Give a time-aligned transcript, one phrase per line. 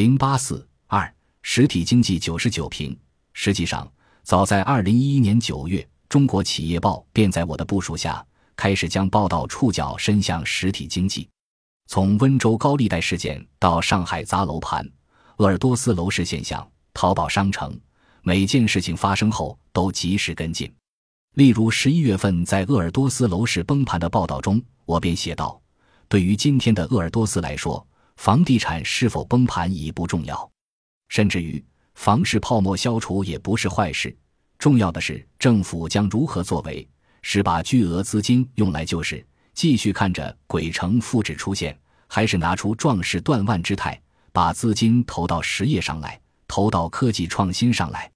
[0.00, 2.98] 零八四二实体经济九十九评。
[3.34, 3.86] 实际上，
[4.22, 8.26] 早在二零一一年九月，《中国企业报》便在我的部署下
[8.56, 11.28] 开始将报道触角伸向实体经济。
[11.86, 14.90] 从温州高利贷事件到上海砸楼盘、
[15.36, 17.78] 鄂尔多斯楼市现象、淘宝商城，
[18.22, 20.72] 每件事情发生后都及时跟进。
[21.34, 25.60] 例如，十一月份在鄂尔多斯楼市崩盘的报道中，我便写道
[26.08, 27.86] ：“对于今天的鄂尔多斯来说。”
[28.20, 30.50] 房地产是否崩盘已不重要，
[31.08, 31.64] 甚至于
[31.94, 34.14] 房市泡沫消除也不是坏事。
[34.58, 36.86] 重要的是政府将如何作为，
[37.22, 41.74] 是把巨额资金用来救市，继续看着鬼城复制出现，
[42.08, 43.98] 还是拿出壮士断腕之态，
[44.32, 48.12] 把资金投到实业上来，投到科技创新上来。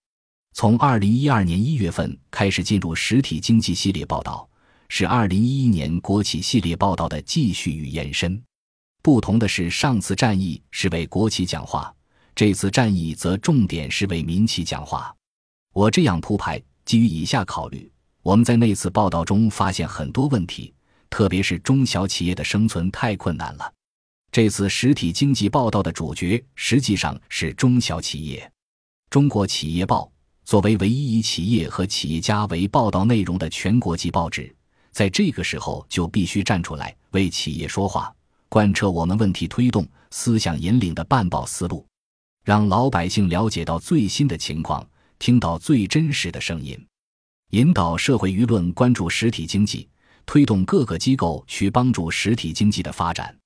[0.52, 4.46] 从二零一二年一月份开始进入实体经济系列报道，
[4.90, 8.38] 是二零一一年国企系列报道的继续与延伸。
[9.04, 11.94] 不同的是，上次战役是为国企讲话，
[12.34, 15.14] 这次战役则重点是为民企讲话。
[15.74, 20.72] 我这样铺排，基于以下考虑：我们在那次报道中发现很多问题，
[21.10, 23.70] 特别是中小企业的生存太困难了。
[24.32, 28.50] 这次实体经济报道的主角实际上是中小企业。
[29.10, 30.10] 中国企业报
[30.46, 34.56] 作为唯一以企业和企业家为报道内容的全国级报纸，
[34.92, 38.10] 在这个时候就必须站出来为企业说话。
[38.54, 41.84] 贯彻我们问题推动、思想引领的办报思路，
[42.44, 44.88] 让老百姓了解到最新的情况，
[45.18, 46.78] 听到最真实的声音，
[47.50, 49.88] 引导社会舆论关注实体经济，
[50.24, 53.36] 推动各个机构去帮助实体经济的发展。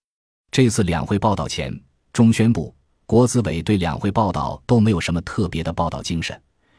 [0.50, 1.74] 这次两会报道前，
[2.12, 6.38] 中宣部、国资委对两会报道都没有什么特别的报道精神，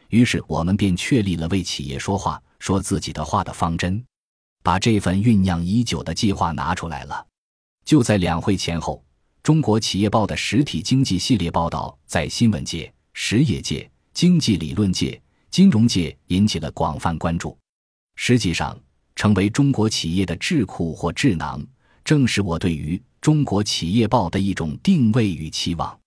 [0.10, 4.06] 于是我们便确立了为企业说话、说自己的话的方针，
[4.62, 7.26] 把这份酝酿已久的计划拿出来了。
[7.90, 9.04] 就在两会前后，
[9.42, 17.58] 《中国企业报》的实体经济系列报道在新闻界、实业界、经济理论界、金融界引起了广泛关注。
[18.16, 18.80] 实际上，
[19.16, 21.66] 成为中国企业的智库或智囊，
[22.06, 26.00] 正是我对于《中国企业报》的一种定位与期望。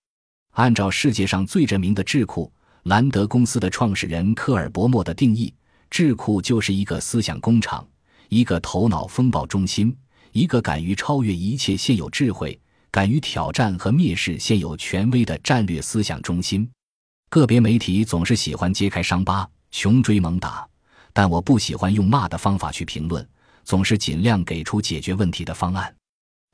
[0.51, 2.49] 按照世界上最著名的智库
[2.83, 5.53] 兰德公司的创始人科尔伯默的定义，
[5.89, 7.85] 智库就是一个思想工厂，
[8.29, 9.93] 一个头脑风暴中心。
[10.33, 16.67] 一个敢于超越一切现有智慧、敢于挑战和蔑视现有权威的战略思想中心。
[17.29, 20.67] 个别媒体总是喜欢揭开伤疤、穷追猛打，
[21.13, 23.27] 但我不喜欢用骂的方法去评论，
[23.63, 25.95] 总是尽量给出解决问题的方案。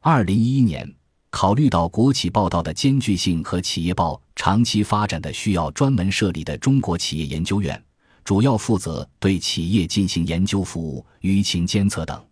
[0.02, 0.94] 二零一一年，
[1.30, 7.82] 考虑到国企报道的艰巨性和企业报长期发展的需要，专门设立的中国企业研究院，
[8.26, 12.29] 主要负责对企业进行研究服务、舆情监测等。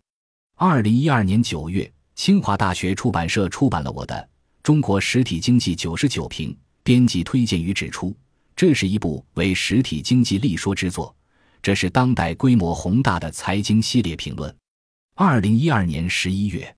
[0.60, 4.16] 二零一二年九月，清华大学出版社出版了我的
[4.64, 6.52] 《中国实体经济九十九评》，
[6.82, 8.12] 编辑推荐语指出，
[8.56, 11.16] 这是一部为实体经济立说之作，
[11.62, 14.52] 这是当代规模宏大的财经系列评论。
[15.14, 16.76] 二零一二年十一月，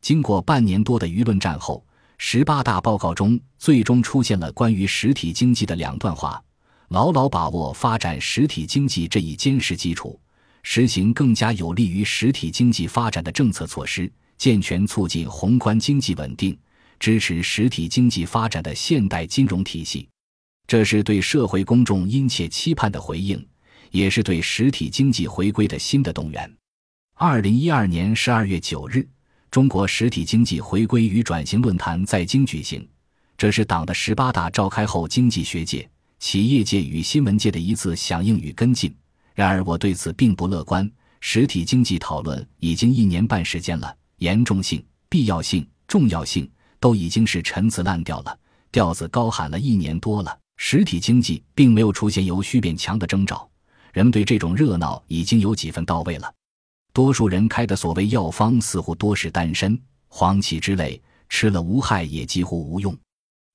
[0.00, 1.86] 经过半年多的舆论战后，
[2.18, 6.42] 十八大报告中最终出现了关于实体经济的两段话：
[6.88, 10.18] 牢牢把握发展实体经济这一坚实基础。
[10.62, 16.56] 实行更加有利于实体经济发展的政策措施，健全促进宏观经济稳定、
[17.00, 20.08] 支持实体经济发展的现代金融体系。
[20.66, 23.44] 这是对社会公众殷切期盼的回应，
[23.90, 26.50] 也是对实体经济回归的新的动员。
[27.14, 29.06] 二零一二年十二月九日，
[29.50, 32.88] 中国实体经济回归与转型论坛在京举行，
[33.36, 35.86] 这是党的十八大召开后经济学界、
[36.20, 38.94] 企业界与新闻界的一次响应与跟进。
[39.42, 40.88] 然而，我对此并不乐观。
[41.18, 46.48] 实体经济讨论已经一年半时间了，严重性、必要性、重要性
[46.78, 48.38] 都已经是陈词滥调了，
[48.70, 53.50] 调子高喊了一年多了，实体经济并没有出现由虚变强的征兆。
[53.92, 56.32] 人们对这种热闹已经有几分到位了。
[56.92, 59.76] 多数人开的所谓药方似乎多是丹参、
[60.06, 62.96] 黄芪之类，吃了无害也几乎无用。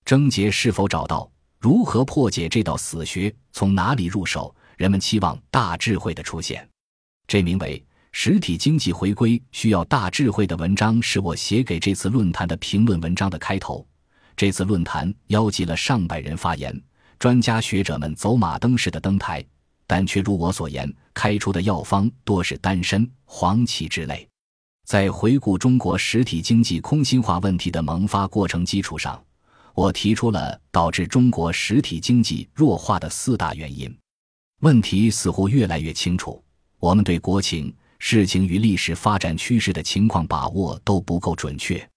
[0.03, 1.31] 症结是否找到？
[1.57, 3.33] 如何破解这道死穴？
[3.53, 4.53] 从哪里入手？
[4.77, 6.65] 人们期望大智慧的出现，
[7.27, 7.83] 这名为
[8.13, 13.85] “实体经济回归需要大智慧”的文章是我写给这次论坛的评论文章的开头。
[14.35, 16.79] 这次论坛邀集了上百人发言，
[17.17, 19.43] 专家学者们走马灯似的登台，
[19.87, 24.29] 但却如我所言，开出的药方多是丹参、黄芪之类。
[24.85, 29.19] 在回顾中国实体经济空心化问题的萌发过程基础上，
[29.73, 33.91] 我提出了导致中国实体经济弱化的四大原因。
[34.61, 36.43] 问题似乎越来越清楚，
[36.79, 41.87] 我们对国情、事情与历史发展趋势的情况把握都不够准确。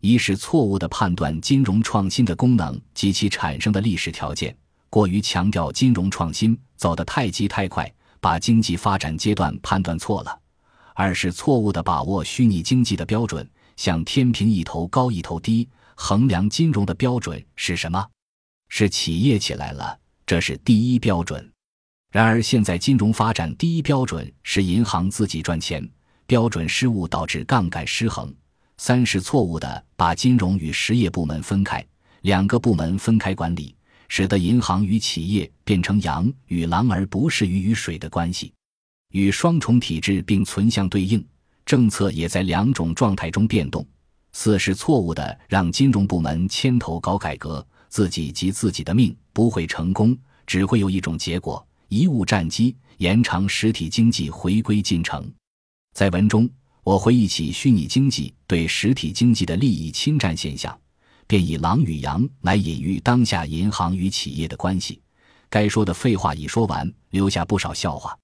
[0.00, 4.56] 一是错误的判断金融创新的功能及其产生的历史条件，
[4.88, 7.88] 过于强调金融创新，走得太急太快，
[8.20, 10.36] 把经济发展阶段判断错了；
[10.94, 18.04] 二是错误的把握虚拟经济的标准，像天平一头高一头低，衡量金融的标准是什么？
[18.68, 19.96] 是企业起来了，
[20.26, 21.48] 这是第一标准。
[22.10, 25.88] 然而现在金融发展第一标准是银行自己赚钱，
[26.26, 28.34] 标准失误导致杠杆失衡。
[28.78, 31.84] 三是错误的把金融与实业部门分开，
[32.22, 33.76] 两个部门分开管理，
[34.08, 38.52] 使得银行与企业变成羊与狼而不是鱼与水的关系，
[39.12, 41.24] 与双重体制并存相对应，
[41.64, 43.86] 政策也在两种状态中变动。
[44.32, 55.30] 四是错误的让金融部门牵头搞改革，自己及自己的命不会成功，只会有一种结果：贻误战机，延长实体经济回归进程。
[55.92, 56.48] 在文中。
[56.82, 60.76] 我回忆起虚拟经济对实体经济的利益侵占现象，
[61.26, 65.00] 便以狼与羊来隐喻当下银行与企业的关系。
[65.50, 68.18] 该说的废话已说完，留下不少笑话。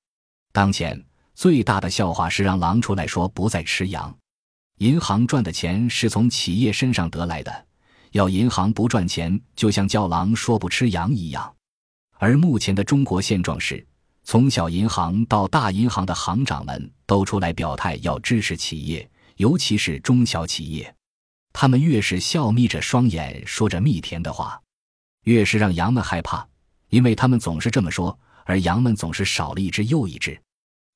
[0.53, 1.01] 当前
[1.35, 4.13] 最大的笑话是让狼出来说不再吃羊，
[4.79, 7.67] 银行赚的钱是从企业身上得来的，
[8.13, 11.56] 要银行不赚钱，就像叫狼说不吃羊一样。
[12.19, 13.87] 而目前的中国现状是。
[14.29, 20.93] 从小银行到大银行的行长们都出来表态，要支持企业，尤其是中小企业。
[21.53, 24.61] 他们越是笑眯着双眼说着蜜甜的话，
[25.23, 26.45] 越是让羊们害怕，
[26.89, 30.37] 因为他们总是这么说，而羊们总是少了一只又一只。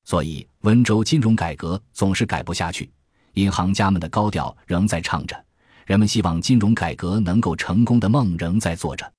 [0.03, 2.91] 所以温州金融改革总是改不下去，
[3.35, 5.41] 银行家们的高调仍在唱着，
[5.85, 9.09] 人们希望金融改革能够成功的梦仍在做着。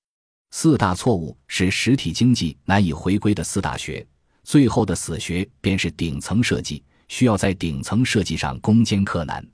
[0.54, 4.06] 四大错误是实体经济难以回归的四大学，
[4.44, 9.44] 最后的死穴便是顶层设计，需要在顶层设计上攻坚克难。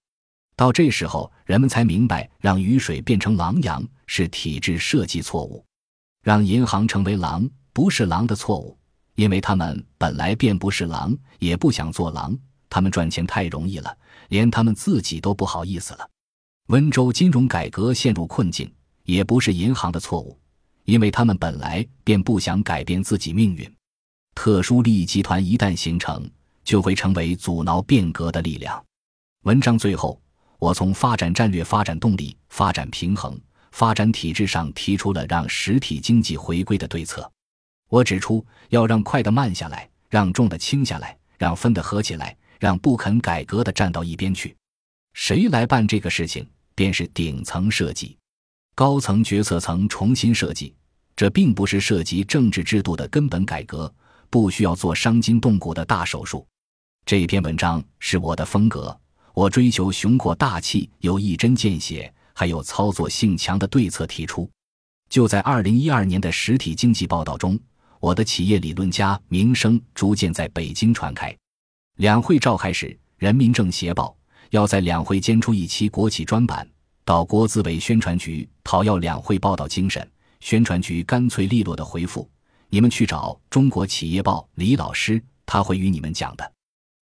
[0.56, 5.64] 到这时候，人们才明白，让雨水变成狼羊是体制设计错误，
[6.24, 8.76] 让银行成为狼不是狼的错误，
[9.14, 12.36] 因为他们本来便不是狼，也不想做狼，
[12.68, 13.96] 他们赚钱太容易了，
[14.30, 16.10] 连他们自己都不好意思了。
[16.66, 18.68] 温州金融改革陷入困境，
[19.04, 20.36] 也不是银行的错误。
[20.88, 23.70] 因为他们本来便不想改变自己命运，
[24.34, 26.26] 特殊利益集团一旦形成，
[26.64, 28.82] 就会成为阻挠变革的力量。
[29.42, 30.18] 文章最后，
[30.58, 33.38] 我从发展战略、发展动力、发展平衡、
[33.72, 37.30] 发展体制上提出了让实体经济回归的对策。
[37.90, 44.56] 我指出，要让快的慢下来，让重的轻下来，让分的合起来，让不肯改革的站到一边去。
[45.12, 46.46] 谁来办这个事情？
[46.74, 48.16] 便是顶层设计。
[48.78, 50.72] 高层决策层重新设计，
[51.16, 53.92] 这并不是涉及政治制度的根本改革，
[54.30, 56.46] 不需要做伤筋动骨的大手术。
[57.04, 58.96] 这篇文章是我的风格，
[59.34, 64.48] 我追求雄阔大气，有一针见血，还有操作性强的对策提出。
[65.10, 67.58] 就在二零一二年的实体经济报道中，
[67.98, 71.36] 我的企业理论家名声逐渐在北京传开。
[71.96, 72.86] 两会召开时，
[73.16, 74.16] 《人民政协报》
[74.50, 76.64] 要在两会间出一期国企专版。
[77.08, 80.06] 到国资委宣传局讨要两会报道精神，
[80.40, 82.28] 宣传局干脆利落的回复
[82.68, 86.52] ：“你们去找中国企业报李老师，他会与你们讲的。”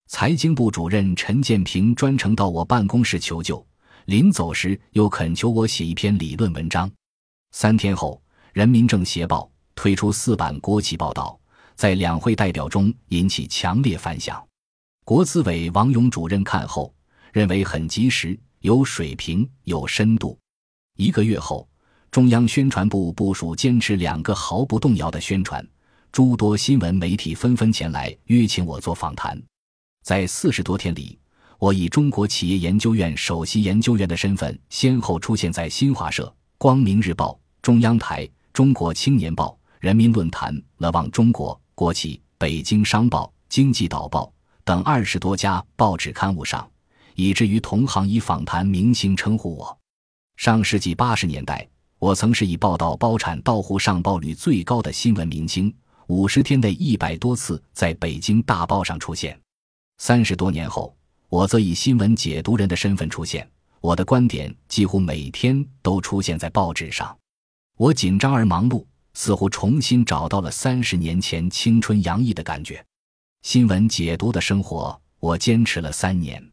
[0.06, 3.66] 财经部主任陈建平专程到我办公室求救，
[4.04, 6.88] 临走时又恳求我写一篇理论文章。
[7.50, 9.40] 三天后，《人民政协报》
[9.74, 11.36] 推出四版国企报道，
[11.74, 14.40] 在两会代表中引起强烈反响。
[15.04, 16.94] 国资委王勇主任看后
[17.32, 18.38] 认为很及时。
[18.66, 20.36] 有水平，有深度。
[20.96, 21.68] 一个月后，
[22.10, 25.64] 中央宣传部部署坚持两个毫不动摇的宣传，
[26.10, 29.40] 诸多新闻媒体纷纷前来约请我做访谈。
[30.02, 31.16] 在四十多天里，
[31.60, 44.32] 我以中国企业研究院首席研究员的身份，先后出现在新华社、光明日报、中央台、中国青年报、人民论坛、了望中国、国企、北京商报、经济导报
[44.64, 46.68] 等二十多家报纸刊物上。
[47.16, 49.76] 以至于同行以访谈明星称呼我。
[50.36, 51.66] 上世纪八十年代，
[51.98, 55.74] 我曾是以报道包产到户上报率最高的新闻明星，
[56.08, 59.38] 五十天内一百多次在北京大报上出现。
[59.98, 60.94] 三十多年后，
[61.30, 67.16] 我则以新闻解读人的身份出现，我的观点几乎每天都出现在报纸上。
[67.78, 72.84] 我紧张而忙碌，似乎重新找到了三十年前青春洋溢的感觉。
[73.40, 76.46] 新闻解读的生活，我坚持了三年。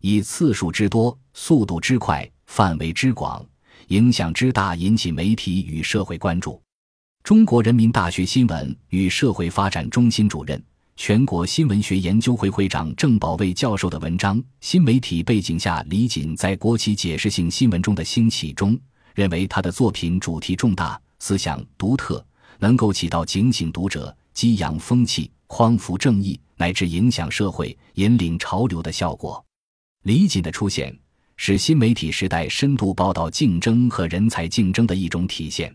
[0.00, 3.44] 以次数之多、速度之快、范围之广、
[3.88, 6.60] 影响之大引起媒体与社会关注。
[7.24, 10.62] 中国人民大学新闻与社会发展中心主任、
[10.94, 18.78] 全国新闻学研究会会长郑保卫教授的文章《新媒体背景下李锦在国企解释性新闻中的兴起》中，
[19.14, 22.24] 认为他的作品主题重大，思想独特，
[22.60, 29.44] 能够起到警醒读者、激扬风气、匡扶正义乃至影响社会、引领潮流的效果。
[30.02, 30.96] 李锦的出现
[31.36, 35.74] 是新媒体时代深度报道竞争和人才竞争的一种体现。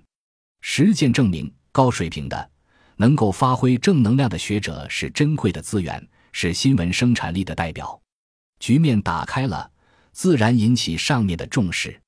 [0.61, 2.49] 实践证明，高水平的。
[2.95, 7.99] 能够发挥正能量的学者是珍贵的资源，是新闻生产力的代表。
[8.59, 9.69] 局面打开了，
[10.11, 11.99] 自然引起上面的重视。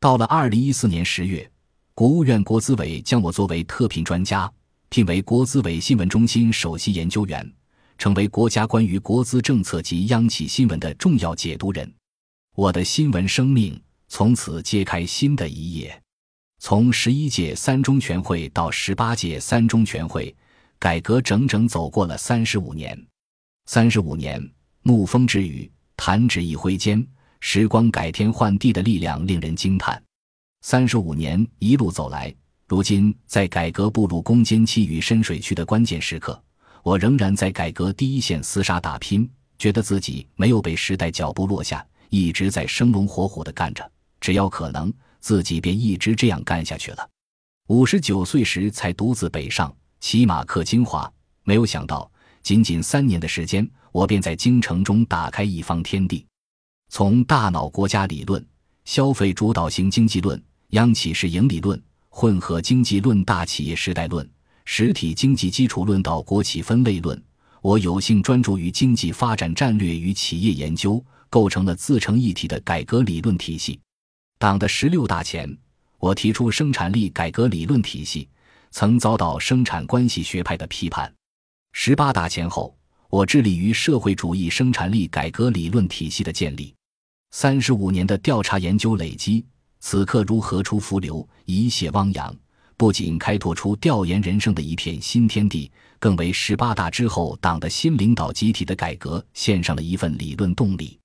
[0.00, 1.48] 到了二零一四年十月，
[1.94, 4.50] 国务院国资委将我作为特聘专家，
[4.88, 7.52] 聘为国资委新闻中心首席研究员，
[7.98, 11.92] 成为国家关于国资政策及央企新闻的重要解读人。
[12.54, 15.98] 我的新闻生命从此揭开新的一页。
[16.58, 20.34] 从十一届三中全会到十八届三中全会，
[20.78, 22.96] 改革整整走过了三十五年。
[23.66, 24.40] 三十五年，
[24.84, 27.04] 沐风之雨，弹指一挥间，
[27.40, 30.00] 时光改天换地的力量令人惊叹。
[30.60, 32.32] 三十五年一路走来，
[32.68, 36.40] 如今在改革步入攻坚期与深水区的关键时刻，
[36.82, 43.90] 我仍然在改革第一线厮杀打拼，觉得自己没有被时代脚步落下，一直在生龙活虎的干着。
[44.20, 44.92] 只要可能。
[45.22, 47.08] 自己便一直这样干下去了。
[47.68, 51.08] 五十九岁时才独自北上，骑马克金华。
[51.44, 52.10] 没有想到，
[52.42, 56.26] 仅仅三年的时间，我便在京城中打开一方天地。
[56.88, 58.44] 从大脑国家理论、
[58.84, 64.28] 消费主导型经济论、央企式盈理论、混合经济论、大企业时代论、
[64.64, 67.20] 实体经济基础论到国企分类论，
[67.60, 73.78] 我有幸专注于经济发展战略与企业研究，构成了自成一体的改革理论体系。
[74.38, 75.56] 党的十六大前，
[75.98, 78.28] 我提出生产力改革理论体系，
[78.70, 81.12] 曾遭到生产关系学派的批判。
[81.72, 82.76] 十八大前后，
[83.08, 86.74] 我致力于社会主义生产力改革理论体系的建立。
[87.30, 89.44] 三十五年的调查研究累积，
[89.80, 92.34] 此刻如河出伏流，一泻汪洋，
[92.76, 100.98] 不仅开拓出调研人生的一片新天地，更为十八大之后党的新领导集体的改革献上了一份理论动力。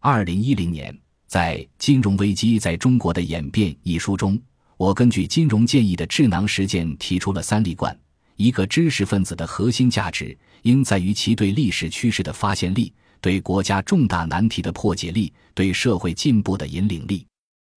[0.00, 0.96] 二零一零年。
[1.26, 4.40] 在《金融危机在中国的演变》一书中，
[4.76, 7.98] 我根据金融建议的智囊实践提出了三力贯：
[8.36, 17.26] 一个知识分子的核心价值应在于其对历史趋势的发现力、对国家重大难题的破解力、对社会进步的引领力。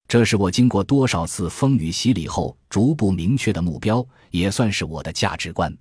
[0.08, 5.76] 这是我经过多少次风雨洗礼后逐步明确的目标，也算是我的价值观。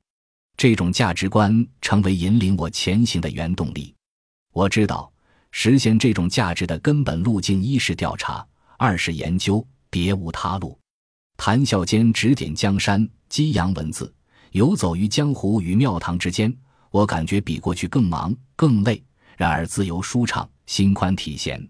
[0.56, 3.94] 这种价值观成为引领我前行的原动力。
[4.52, 5.10] 我知道。
[5.58, 10.78] 实现这种价值的根本路径，一是调查，二是研究，别无他路。
[11.38, 14.12] 谈笑间，指点江山，激扬文字，
[14.50, 16.54] 游走于江湖与庙堂之间。
[16.90, 19.02] 我感觉比过去更忙更累，
[19.38, 21.66] 然而自由舒畅，心宽体闲。